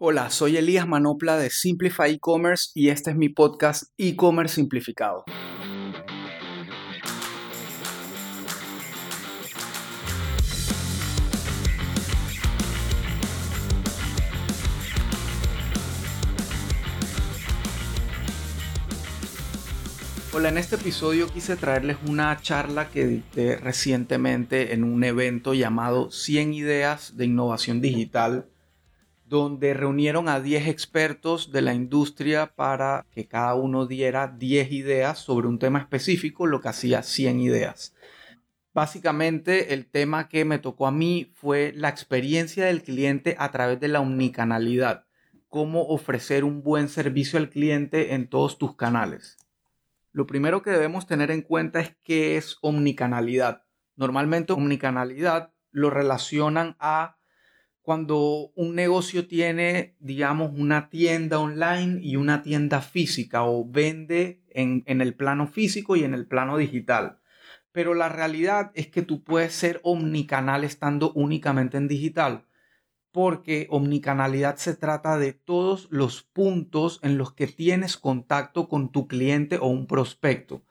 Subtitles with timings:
[0.00, 5.24] Hola, soy Elías Manopla de Simplify E-Commerce y este es mi podcast E-Commerce Simplificado.
[20.32, 26.12] Hola, en este episodio quise traerles una charla que dicté recientemente en un evento llamado
[26.12, 28.46] 100 ideas de innovación digital
[29.28, 35.18] donde reunieron a 10 expertos de la industria para que cada uno diera 10 ideas
[35.18, 37.94] sobre un tema específico, lo que hacía 100 ideas.
[38.72, 43.80] Básicamente el tema que me tocó a mí fue la experiencia del cliente a través
[43.80, 45.04] de la omnicanalidad,
[45.48, 49.36] cómo ofrecer un buen servicio al cliente en todos tus canales.
[50.12, 53.64] Lo primero que debemos tener en cuenta es qué es omnicanalidad.
[53.94, 57.17] Normalmente omnicanalidad lo relacionan a
[57.88, 64.84] cuando un negocio tiene, digamos, una tienda online y una tienda física o vende en,
[65.00, 67.20] el plano físico y en el plano digital.
[67.72, 72.44] Pero la realidad es que tú puedes ser omnicanal estando únicamente en digital,
[73.10, 79.08] porque omnicanalidad se trata de todos los puntos en los que tienes contacto con tu
[79.08, 80.62] cliente o un prospecto.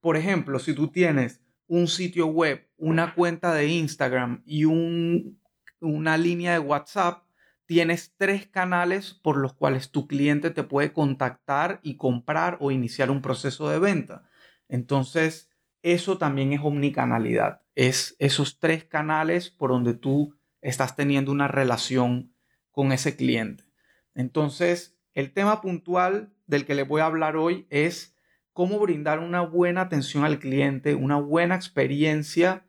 [0.00, 5.41] Por ejemplo, si tú tienes un sitio web, una cuenta de Instagram y un
[5.82, 7.24] una línea de WhatsApp,
[7.66, 13.10] tienes tres canales por los cuales tu cliente te puede contactar y comprar o iniciar
[13.10, 14.28] un proceso de venta.
[14.68, 15.50] Entonces,
[15.82, 17.62] eso también es omnicanalidad.
[17.74, 22.34] Es esos tres canales por donde tú estás teniendo una relación
[22.70, 23.64] con ese cliente.
[24.14, 28.16] Entonces, el tema puntual del que le voy a hablar hoy es
[28.52, 32.66] cómo brindar una buena atención al cliente, una buena experiencia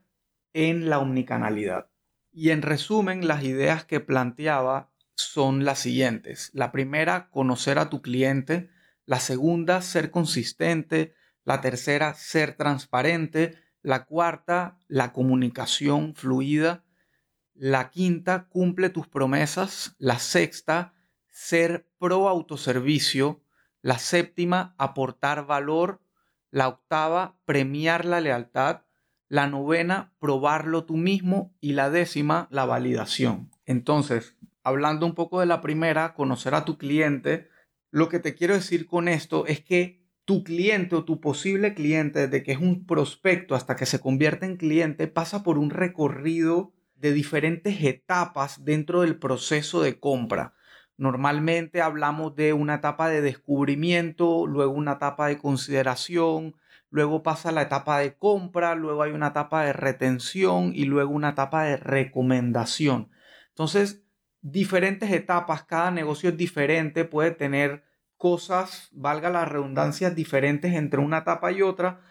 [0.54, 1.93] en la omnicanalidad.
[2.36, 6.50] Y en resumen, las ideas que planteaba son las siguientes.
[6.54, 8.72] La primera, conocer a tu cliente.
[9.06, 11.14] La segunda, ser consistente.
[11.44, 13.56] La tercera, ser transparente.
[13.84, 16.84] La cuarta, la comunicación fluida.
[17.54, 19.96] La quinta, cumple tus promesas.
[20.00, 20.96] La sexta,
[21.30, 23.44] ser pro autoservicio.
[23.84, 26.02] La séptima, aportar valor.
[26.50, 28.83] La octava, premiar la lealtad
[29.34, 33.50] la novena, probarlo tú mismo y la décima, la validación.
[33.66, 37.50] Entonces, hablando un poco de la primera, conocer a tu cliente,
[37.90, 42.28] lo que te quiero decir con esto es que tu cliente o tu posible cliente,
[42.28, 46.72] desde que es un prospecto hasta que se convierte en cliente, pasa por un recorrido
[46.94, 50.54] de diferentes etapas dentro del proceso de compra.
[50.96, 56.54] Normalmente hablamos de una etapa de descubrimiento, luego una etapa de consideración,
[56.94, 61.30] luego pasa la etapa de compra, luego hay una etapa de retención y luego una
[61.30, 63.10] etapa de recomendación.
[63.50, 64.04] Entonces,
[64.42, 67.84] diferentes etapas, cada negocio es diferente, puede tener
[68.16, 72.02] cosas, valga la redundancia, diferentes entre una etapa y otra,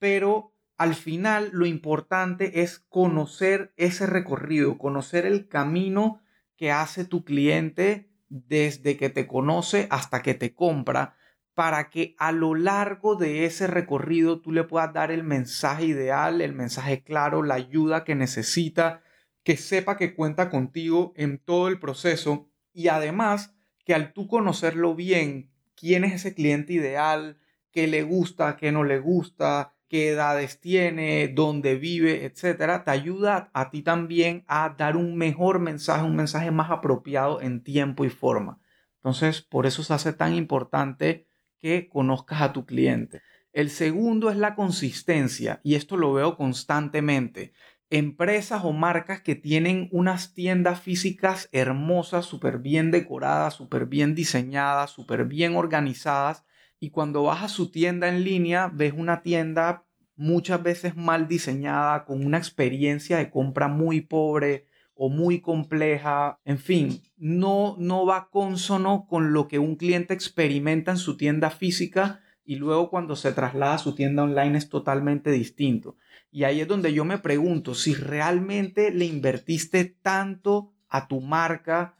[0.00, 6.20] pero al final lo importante es conocer ese recorrido, conocer el camino
[6.56, 11.14] que hace tu cliente desde que te conoce hasta que te compra
[11.54, 16.40] para que a lo largo de ese recorrido tú le puedas dar el mensaje ideal,
[16.40, 19.02] el mensaje claro, la ayuda que necesita,
[19.42, 23.54] que sepa que cuenta contigo en todo el proceso y además
[23.84, 27.38] que al tú conocerlo bien, quién es ese cliente ideal,
[27.70, 33.50] qué le gusta, qué no le gusta, qué edades tiene, dónde vive, etcétera, te ayuda
[33.52, 38.10] a ti también a dar un mejor mensaje, un mensaje más apropiado en tiempo y
[38.10, 38.58] forma.
[38.96, 41.26] Entonces, por eso se hace tan importante
[41.62, 43.22] que conozcas a tu cliente.
[43.52, 47.52] El segundo es la consistencia y esto lo veo constantemente.
[47.88, 54.90] Empresas o marcas que tienen unas tiendas físicas hermosas, súper bien decoradas, súper bien diseñadas,
[54.90, 56.44] súper bien organizadas
[56.80, 59.84] y cuando vas a su tienda en línea ves una tienda
[60.16, 64.66] muchas veces mal diseñada, con una experiencia de compra muy pobre,
[65.04, 70.92] o muy compleja, en fin, no, no va consono con lo que un cliente experimenta
[70.92, 75.32] en su tienda física y luego cuando se traslada a su tienda online es totalmente
[75.32, 75.96] distinto.
[76.30, 81.96] Y ahí es donde yo me pregunto si realmente le invertiste tanto a tu marca,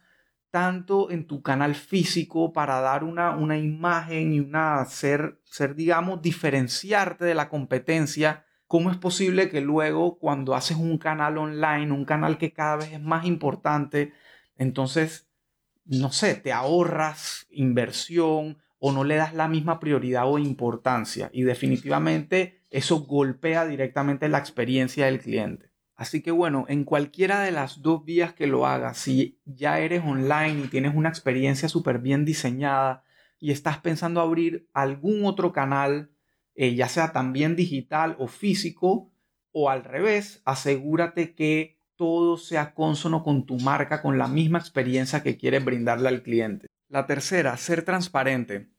[0.53, 6.23] tanto en tu canal físico para dar una, una imagen y una ser, ser, digamos,
[6.23, 12.07] diferenciarte de la competencia ¿Cómo es posible que luego cuando haces un canal online, un
[12.07, 14.15] canal que cada vez es más importante,
[14.57, 15.29] entonces,
[15.85, 21.29] no sé, te ahorras inversión o no le das la misma prioridad o importancia?
[21.35, 25.71] Y definitivamente eso golpea directamente la experiencia del cliente.
[25.95, 30.03] Así que bueno, en cualquiera de las dos vías que lo hagas, si ya eres
[30.03, 33.05] online y tienes una experiencia súper bien diseñada
[33.39, 36.12] y estás pensando abrir algún otro canal,
[36.55, 39.11] eh, ya sea también digital o físico,
[39.53, 45.23] o al revés, asegúrate que todo sea consono con tu marca, con la misma experiencia
[45.23, 46.67] que quieres brindarle al cliente.
[46.89, 48.71] La tercera, ser transparente.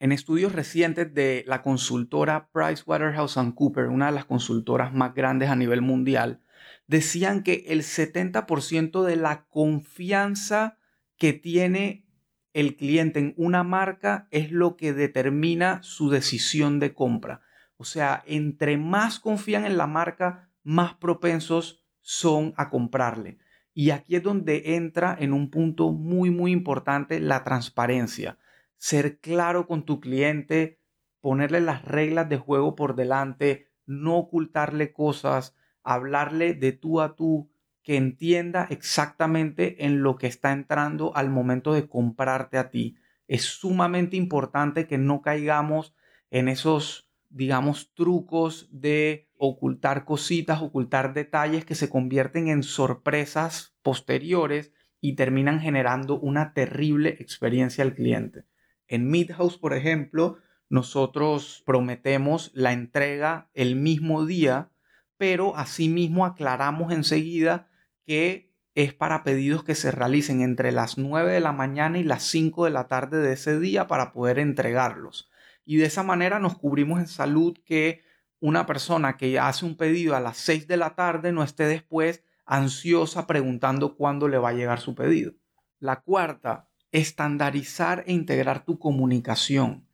[0.00, 5.82] En estudios recientes de la consultora PricewaterhouseCoopers, una de las consultoras más grandes a nivel
[5.82, 6.40] mundial,
[6.86, 10.78] decían que el 70% de la confianza
[11.16, 12.06] que tiene
[12.52, 17.42] el cliente en una marca es lo que determina su decisión de compra.
[17.76, 23.38] O sea, entre más confían en la marca, más propensos son a comprarle.
[23.74, 28.38] Y aquí es donde entra en un punto muy, muy importante la transparencia
[28.78, 30.80] ser claro con tu cliente,
[31.20, 37.50] ponerle las reglas de juego por delante, no ocultarle cosas, hablarle de tú a tú,
[37.88, 42.98] que entienda exactamente en lo que está entrando al momento de comprarte a ti.
[43.28, 45.94] Es sumamente importante que no caigamos
[46.30, 54.70] en esos, digamos, trucos de ocultar cositas, ocultar detalles que se convierten en sorpresas posteriores
[55.00, 58.44] y terminan generando una terrible experiencia al cliente.
[58.86, 60.36] En Midhouse, por ejemplo,
[60.68, 64.72] nosotros prometemos la entrega el mismo día,
[65.16, 67.67] pero asimismo aclaramos enseguida
[68.08, 72.22] que es para pedidos que se realicen entre las 9 de la mañana y las
[72.22, 75.28] 5 de la tarde de ese día para poder entregarlos.
[75.66, 78.02] Y de esa manera nos cubrimos en salud que
[78.40, 82.24] una persona que hace un pedido a las 6 de la tarde no esté después
[82.46, 85.34] ansiosa preguntando cuándo le va a llegar su pedido.
[85.78, 89.86] La cuarta, estandarizar e integrar tu comunicación.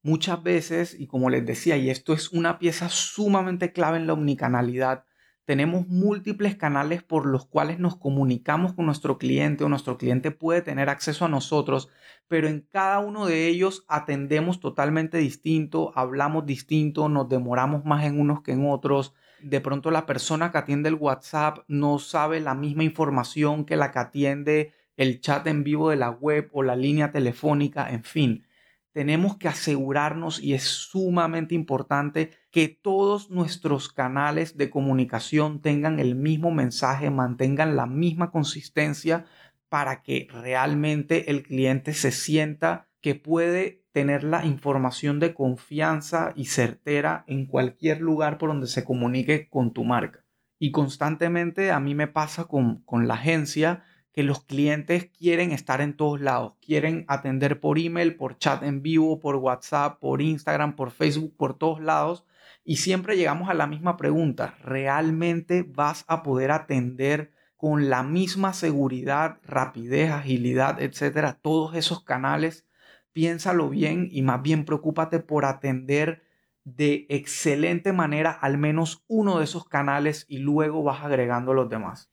[0.00, 4.14] Muchas veces, y como les decía, y esto es una pieza sumamente clave en la
[4.14, 5.04] omnicanalidad,
[5.48, 10.60] tenemos múltiples canales por los cuales nos comunicamos con nuestro cliente o nuestro cliente puede
[10.60, 11.88] tener acceso a nosotros,
[12.28, 18.20] pero en cada uno de ellos atendemos totalmente distinto, hablamos distinto, nos demoramos más en
[18.20, 19.14] unos que en otros.
[19.40, 23.90] De pronto la persona que atiende el WhatsApp no sabe la misma información que la
[23.90, 28.46] que atiende el chat en vivo de la web o la línea telefónica, en fin.
[28.92, 36.14] Tenemos que asegurarnos y es sumamente importante que todos nuestros canales de comunicación tengan el
[36.14, 39.26] mismo mensaje, mantengan la misma consistencia
[39.68, 46.46] para que realmente el cliente se sienta que puede tener la información de confianza y
[46.46, 50.24] certera en cualquier lugar por donde se comunique con tu marca.
[50.58, 55.80] Y constantemente a mí me pasa con, con la agencia que los clientes quieren estar
[55.80, 60.74] en todos lados, quieren atender por email, por chat en vivo, por WhatsApp, por Instagram,
[60.74, 62.24] por Facebook, por todos lados.
[62.68, 68.52] Y siempre llegamos a la misma pregunta, ¿realmente vas a poder atender con la misma
[68.52, 72.66] seguridad, rapidez, agilidad, etcétera, todos esos canales?
[73.14, 76.22] Piénsalo bien y más bien preocúpate por atender
[76.64, 82.10] de excelente manera al menos uno de esos canales y luego vas agregando los demás.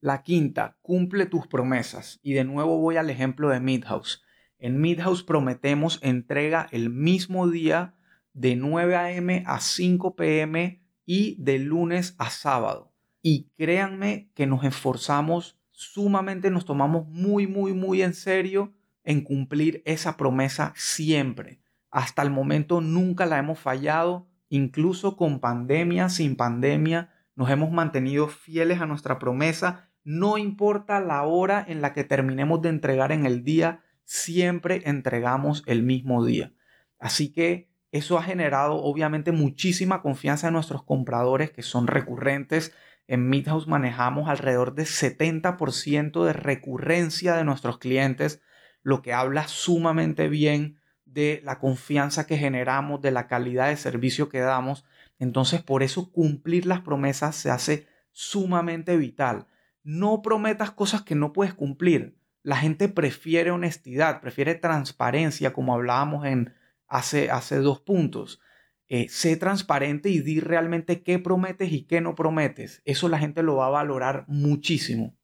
[0.00, 2.18] La quinta, cumple tus promesas.
[2.20, 4.24] Y de nuevo voy al ejemplo de Midhouse.
[4.58, 7.94] En Midhouse prometemos entrega el mismo día
[8.34, 9.42] de 9 a.m.
[9.46, 10.82] a 5 p.m.
[11.06, 12.92] y de lunes a sábado.
[13.22, 19.82] Y créanme que nos esforzamos sumamente, nos tomamos muy, muy, muy en serio en cumplir
[19.86, 21.60] esa promesa siempre.
[21.90, 28.28] Hasta el momento nunca la hemos fallado, incluso con pandemia, sin pandemia, nos hemos mantenido
[28.28, 33.24] fieles a nuestra promesa no importa la hora en la que terminemos de entregar en
[33.24, 36.52] el día, siempre entregamos el mismo día.
[36.98, 42.74] Así que eso ha generado obviamente muchísima confianza en nuestros compradores que son recurrentes.
[43.06, 48.42] En Midhouse manejamos alrededor de 70% de recurrencia de nuestros clientes,
[48.82, 54.28] lo que habla sumamente bien de la confianza que generamos, de la calidad de servicio
[54.28, 54.84] que damos.
[55.20, 59.46] Entonces, por eso cumplir las promesas se hace sumamente vital.
[59.84, 62.18] No prometas cosas que no puedes cumplir.
[62.42, 66.54] La gente prefiere honestidad, prefiere transparencia, como hablábamos en
[66.94, 68.40] hace, hace dos puntos.
[68.86, 72.82] Eh, sé transparente y di realmente qué prometes y qué no prometes.
[72.84, 75.16] Eso la gente lo va a valorar muchísimo.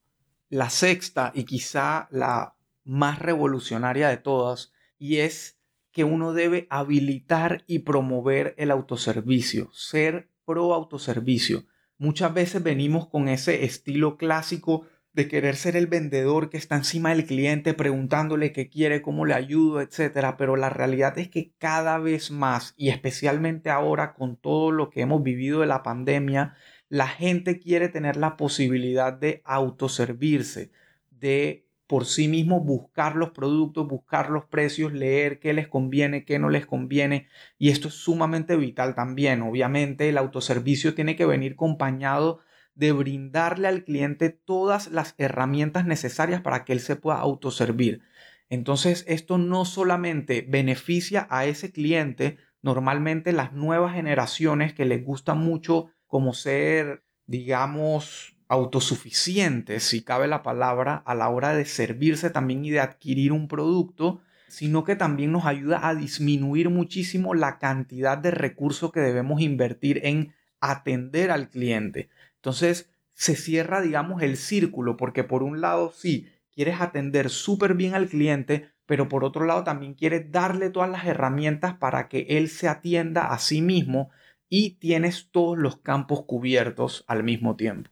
[0.48, 5.60] La sexta y quizá la más revolucionaria de todas, y es
[5.92, 11.66] que uno debe habilitar y promover el autoservicio, ser pro autoservicio.
[11.98, 17.10] Muchas veces venimos con ese estilo clásico de querer ser el vendedor que está encima
[17.10, 21.98] del cliente preguntándole qué quiere, cómo le ayudo, etcétera, pero la realidad es que cada
[21.98, 26.54] vez más y especialmente ahora con todo lo que hemos vivido de la pandemia,
[26.88, 30.70] la gente quiere tener la posibilidad de autoservirse,
[31.10, 36.38] de por sí mismo buscar los productos, buscar los precios, leer qué les conviene, qué
[36.38, 37.26] no les conviene.
[37.58, 39.42] Y esto es sumamente vital también.
[39.42, 42.42] Obviamente el autoservicio tiene que venir acompañado
[42.80, 48.00] de brindarle al cliente todas las herramientas necesarias para que él se pueda autoservir.
[48.48, 55.34] Entonces esto no solamente beneficia a ese cliente, normalmente las nuevas generaciones que les gusta
[55.34, 62.64] mucho como ser, digamos, autosuficientes, si cabe la palabra, a la hora de servirse también
[62.64, 68.16] y de adquirir un producto, sino que también nos ayuda a disminuir muchísimo la cantidad
[68.16, 72.08] de recursos que debemos invertir en atender al cliente.
[72.40, 77.94] Entonces, se cierra, digamos, el círculo, porque por un lado, sí, quieres atender súper bien
[77.94, 82.48] al cliente, pero por otro lado también quieres darle todas las herramientas para que él
[82.48, 84.10] se atienda a sí mismo
[84.48, 87.90] y tienes todos los campos cubiertos al mismo tiempo.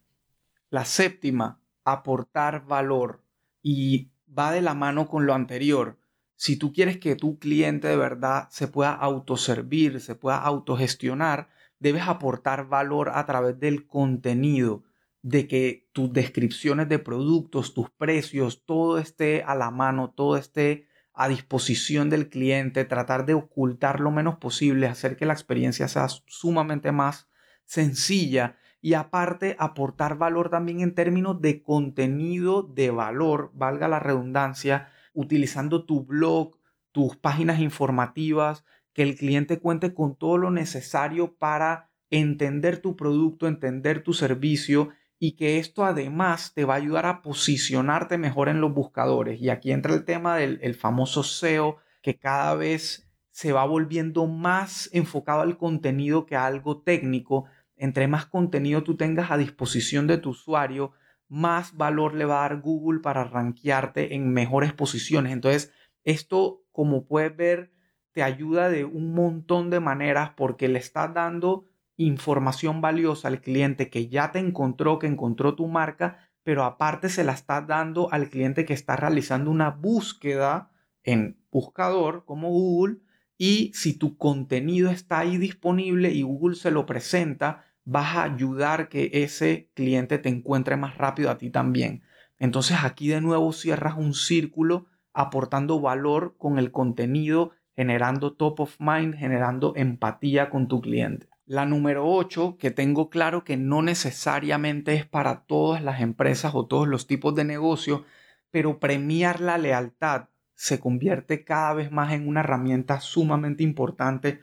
[0.71, 3.23] La séptima, aportar valor
[3.63, 5.99] y va de la mano con lo anterior.
[6.37, 11.49] Si tú quieres que tu cliente de verdad se pueda autoservir, se pueda autogestionar,
[11.79, 14.85] debes aportar valor a través del contenido,
[15.23, 20.87] de que tus descripciones de productos, tus precios, todo esté a la mano, todo esté
[21.13, 26.07] a disposición del cliente, tratar de ocultar lo menos posible, hacer que la experiencia sea
[26.27, 27.29] sumamente más
[27.65, 34.91] sencilla y aparte aportar valor también en términos de contenido de valor, valga la redundancia,
[35.13, 36.57] utilizando tu blog,
[36.93, 38.65] tus páginas informativas,
[38.99, 44.89] que el cliente cuente con todo lo necesario para entender tu producto, entender tu servicio
[45.21, 49.41] y que esto además te va a ayudar a posicionarte mejor en los buscadores.
[49.41, 54.91] Y aquí entra el tema del famoso SEO que cada vez se va volviendo más
[54.93, 57.45] enfocado al contenido que a algo técnico
[57.77, 60.91] entre más contenido tú tengas a disposición de tu usuario,
[61.29, 65.33] más valor le va a dar Google para rankearte en mejores posiciones.
[65.33, 67.78] Entonces, esto, como puedes ver,
[68.13, 73.91] te ayuda de un montón de maneras porque le estás dando información valiosa al cliente
[73.91, 78.31] que ya te encontró, que encontró tu marca, pero aparte se la estás dando al
[78.31, 80.71] cliente que está realizando una búsqueda
[81.03, 82.99] en buscador como Google
[83.37, 88.89] y si tu contenido está ahí disponible y Google se lo presenta, vas a ayudar
[88.89, 92.03] que ese cliente te encuentre más rápido a ti también.
[92.39, 98.75] Entonces aquí de nuevo cierras un círculo aportando valor con el contenido, generando top of
[98.81, 101.29] mind, generando empatía con tu cliente.
[101.47, 106.67] La número 8, que tengo claro que no necesariamente es para todas las empresas o
[106.67, 108.05] todos los tipos de negocio,
[108.51, 110.25] pero premiar la lealtad
[110.57, 114.41] se convierte cada vez más en una herramienta sumamente importante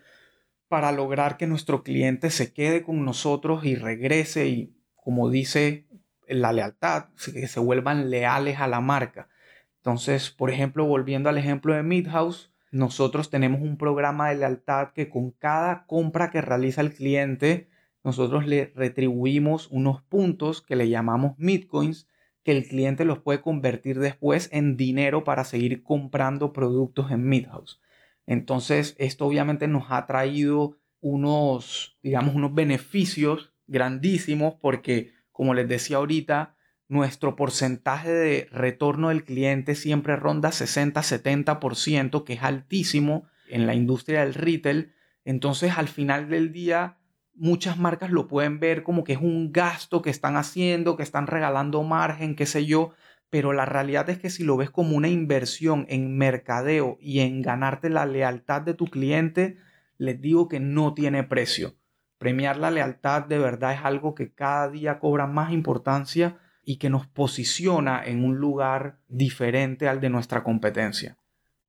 [0.70, 5.89] para lograr que nuestro cliente se quede con nosotros y regrese y, como dice
[6.30, 9.27] la lealtad, que se vuelvan leales a la marca.
[9.75, 15.08] Entonces, por ejemplo, volviendo al ejemplo de Midhouse, nosotros tenemos un programa de lealtad que
[15.08, 17.70] con cada compra que realiza el cliente,
[18.03, 22.10] nosotros le retribuimos unos puntos que le llamamos Midcoins,
[22.44, 27.79] que el cliente los puede convertir después en dinero para seguir comprando productos en Midhouse.
[28.25, 35.96] Entonces, esto obviamente nos ha traído unos, digamos, unos beneficios grandísimos porque, como les decía
[35.96, 36.54] ahorita,
[36.88, 44.22] nuestro porcentaje de retorno del cliente siempre ronda 60-70%, que es altísimo en la industria
[44.22, 44.94] del retail.
[45.24, 46.98] Entonces, al final del día,
[47.34, 51.27] muchas marcas lo pueden ver como que es un gasto que están haciendo, que están
[51.27, 52.94] regalando margen, qué sé yo,
[53.30, 57.42] pero la realidad es que si lo ves como una inversión en mercadeo y en
[57.42, 59.58] ganarte la lealtad de tu cliente,
[59.98, 61.75] les digo que no tiene precio.
[62.18, 66.89] Premiar la lealtad de verdad es algo que cada día cobra más importancia y que
[66.89, 71.17] nos posiciona en un lugar diferente al de nuestra competencia.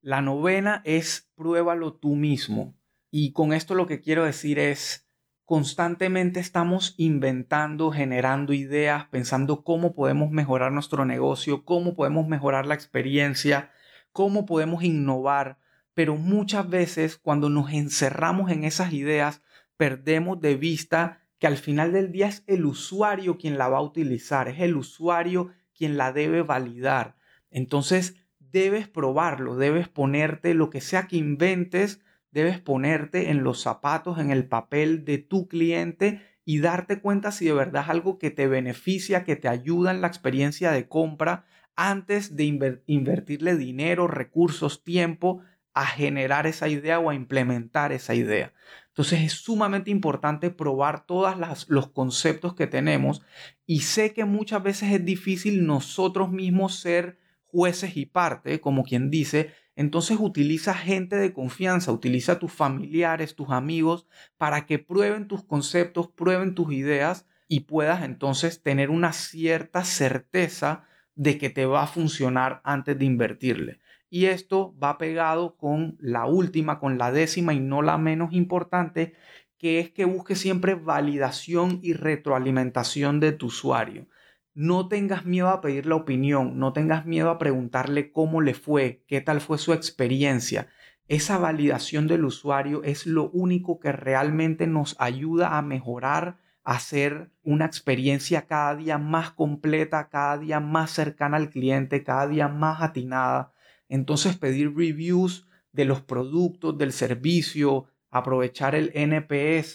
[0.01, 2.75] La novena es pruébalo tú mismo.
[3.11, 5.07] Y con esto lo que quiero decir es,
[5.45, 12.75] constantemente estamos inventando, generando ideas, pensando cómo podemos mejorar nuestro negocio, cómo podemos mejorar la
[12.75, 13.71] experiencia,
[14.13, 15.59] cómo podemos innovar,
[15.95, 19.43] pero muchas veces cuando nos encerramos en esas ideas,
[19.77, 23.83] perdemos de vista que al final del día es el usuario quien la va a
[23.83, 27.17] utilizar, es el usuario quien la debe validar.
[27.51, 32.01] Entonces, debes probarlo, debes ponerte lo que sea que inventes,
[32.31, 37.47] debes ponerte en los zapatos, en el papel de tu cliente y darte cuenta si
[37.47, 41.45] de verdad es algo que te beneficia, que te ayuda en la experiencia de compra
[41.75, 42.45] antes de
[42.87, 45.43] invertirle dinero, recursos, tiempo
[45.75, 48.55] a generar esa idea o a implementar esa idea.
[48.97, 51.37] Entonces es sumamente importante probar todos
[51.69, 53.21] los conceptos que tenemos
[53.67, 59.11] y sé que muchas veces es difícil nosotros mismos ser jueces y parte, como quien
[59.11, 64.07] dice, entonces utiliza gente de confianza, utiliza tus familiares, tus amigos,
[64.39, 70.87] para que prueben tus conceptos, prueben tus ideas y puedas entonces tener una cierta certeza
[71.15, 73.79] de que te va a funcionar antes de invertirle.
[74.09, 79.15] Y esto va pegado con la última, con la décima y no la menos importante,
[79.59, 84.07] que es que busque siempre validación y retroalimentación de tu usuario.
[84.55, 89.03] No tengas miedo a pedir la opinión, no tengas miedo a preguntarle cómo le fue,
[89.07, 90.69] qué tal fue su experiencia.
[91.09, 97.31] Esa validación del usuario es lo único que realmente nos ayuda a mejorar, a hacer
[97.45, 102.83] una experiencia cada día más completa, cada día más cercana al cliente, cada día más
[102.83, 103.53] atinada.
[103.89, 109.75] Entonces pedir reviews de los productos, del servicio, aprovechar el NPS,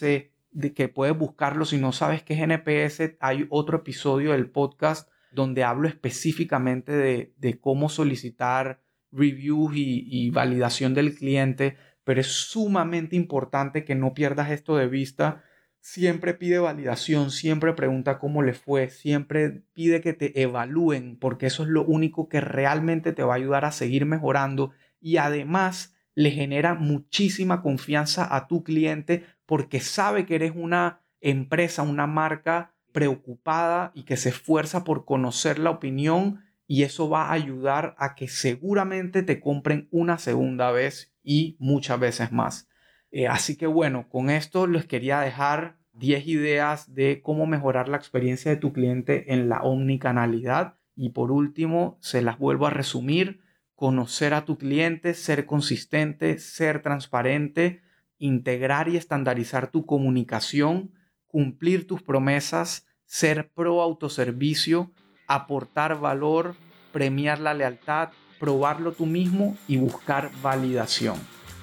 [0.50, 1.64] de que puedes buscarlo.
[1.64, 7.60] Si no sabes qué es NPS, hay otro episodio del podcast donde hablo específicamente de,
[7.60, 14.50] cómo solicitar reviews y, y validación del cliente, pero es sumamente importante que no pierdas
[14.50, 15.42] esto de vista
[15.82, 21.64] siempre pide validación, siempre pregunta cómo le fue, siempre pide que te evalúen, porque eso
[21.64, 24.70] es lo único que realmente te va a ayudar a seguir mejorando
[25.00, 31.82] y además le genera muchísima confianza a tu cliente porque sabe que eres una empresa,
[31.82, 37.32] una marca preocupada y que se esfuerza por conocer la opinión y eso va a
[37.32, 42.68] ayudar a que seguramente te compren una segunda vez y muchas veces más.
[43.12, 47.98] Eh, así que bueno, con esto les quería dejar 10 ideas de cómo mejorar la
[47.98, 50.78] experiencia de tu cliente en la omnicanalidad.
[50.96, 53.40] Y por último, se las vuelvo a resumir,
[53.74, 57.82] conocer a tu cliente, ser consistente, ser transparente,
[58.18, 60.92] integrar y estandarizar tu comunicación,
[61.26, 64.90] cumplir tus promesas, ser pro autoservicio,
[65.26, 66.54] aportar valor,
[66.92, 71.16] premiar la lealtad, probarlo tú mismo y buscar validación.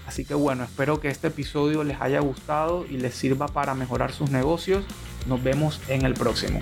[0.09, 4.11] Así que bueno, espero que este episodio les haya gustado y les sirva para mejorar
[4.11, 4.83] sus negocios.
[5.27, 6.61] Nos vemos en el próximo.